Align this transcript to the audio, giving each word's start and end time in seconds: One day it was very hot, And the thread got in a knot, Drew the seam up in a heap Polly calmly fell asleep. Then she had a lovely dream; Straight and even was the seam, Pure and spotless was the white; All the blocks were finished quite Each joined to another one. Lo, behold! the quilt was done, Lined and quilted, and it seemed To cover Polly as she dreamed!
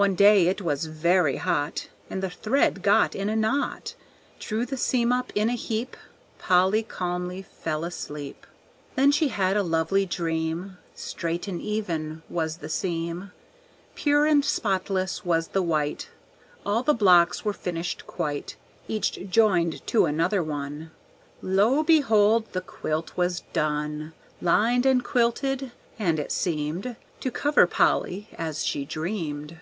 One 0.00 0.14
day 0.14 0.46
it 0.48 0.62
was 0.62 0.86
very 0.86 1.36
hot, 1.36 1.88
And 2.08 2.22
the 2.22 2.30
thread 2.30 2.80
got 2.82 3.14
in 3.14 3.28
a 3.28 3.36
knot, 3.36 3.94
Drew 4.38 4.64
the 4.64 4.78
seam 4.78 5.12
up 5.12 5.30
in 5.34 5.50
a 5.50 5.54
heap 5.54 5.94
Polly 6.38 6.82
calmly 6.82 7.42
fell 7.42 7.84
asleep. 7.84 8.46
Then 8.96 9.12
she 9.12 9.28
had 9.28 9.58
a 9.58 9.62
lovely 9.62 10.06
dream; 10.06 10.78
Straight 10.94 11.46
and 11.48 11.60
even 11.60 12.22
was 12.30 12.56
the 12.56 12.70
seam, 12.70 13.32
Pure 13.94 14.24
and 14.24 14.42
spotless 14.42 15.22
was 15.22 15.48
the 15.48 15.60
white; 15.62 16.08
All 16.64 16.82
the 16.82 16.94
blocks 16.94 17.44
were 17.44 17.52
finished 17.52 18.06
quite 18.06 18.56
Each 18.88 19.28
joined 19.28 19.86
to 19.88 20.06
another 20.06 20.42
one. 20.42 20.92
Lo, 21.42 21.82
behold! 21.82 22.50
the 22.52 22.62
quilt 22.62 23.18
was 23.18 23.40
done, 23.52 24.14
Lined 24.40 24.86
and 24.86 25.04
quilted, 25.04 25.72
and 25.98 26.18
it 26.18 26.32
seemed 26.32 26.96
To 27.20 27.30
cover 27.30 27.66
Polly 27.66 28.28
as 28.38 28.64
she 28.64 28.86
dreamed! 28.86 29.60